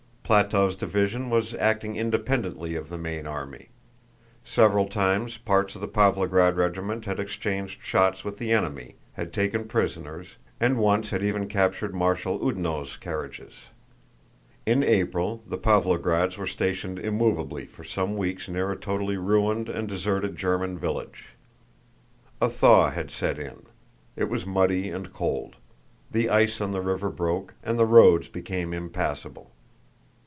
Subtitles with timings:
[0.31, 3.67] Plátov's division was acting independently of the main army.
[4.45, 9.65] Several times parts of the Pávlograd regiment had exchanged shots with the enemy, had taken
[9.67, 13.67] prisoners, and once had even captured Marshal Oudinot's carriages.
[14.65, 19.85] In April the Pávlograds were stationed immovably for some weeks near a totally ruined and
[19.85, 21.35] deserted German village.
[22.39, 23.63] A thaw had set in,
[24.15, 25.57] it was muddy and cold,
[26.09, 29.51] the ice on the river broke, and the roads became impassable.